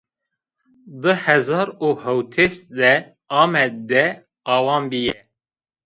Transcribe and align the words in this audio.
Di 1.01 1.13
hezar 1.23 1.67
û 1.85 1.87
hewtês 2.03 2.55
de 2.77 2.93
Amed 3.41 3.73
de 3.91 4.05
awan 4.55 4.83
bîye 4.91 5.17